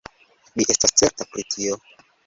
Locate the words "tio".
1.55-1.81